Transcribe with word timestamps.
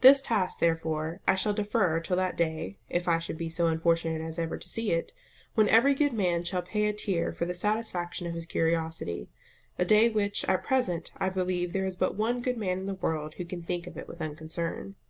This 0.00 0.22
task, 0.22 0.60
therefore, 0.60 1.20
I 1.28 1.34
shall 1.34 1.52
defer 1.52 2.00
till 2.00 2.16
that 2.16 2.38
day 2.38 2.78
(if 2.88 3.06
I 3.06 3.18
should 3.18 3.36
be 3.36 3.50
so 3.50 3.66
unfortunate 3.66 4.22
as 4.22 4.38
ever 4.38 4.56
to 4.56 4.66
see 4.66 4.92
it) 4.92 5.12
when 5.56 5.68
every 5.68 5.94
good 5.94 6.14
man 6.14 6.42
shall 6.42 6.62
pay 6.62 6.86
a 6.86 6.94
tear 6.94 7.34
for 7.34 7.44
the 7.44 7.54
satisfaction 7.54 8.26
of 8.26 8.32
his 8.32 8.46
curiosity; 8.46 9.28
a 9.78 9.84
day 9.84 10.08
which, 10.08 10.42
at 10.46 10.62
present, 10.64 11.12
I 11.18 11.28
believe, 11.28 11.74
there 11.74 11.84
is 11.84 11.96
but 11.96 12.16
one 12.16 12.40
good 12.40 12.56
man 12.56 12.78
in 12.78 12.86
the 12.86 12.94
world 12.94 13.34
who 13.34 13.44
can 13.44 13.60
think 13.60 13.86
of 13.86 13.98
it 13.98 14.08
with 14.08 14.22
unconcern. 14.22 14.94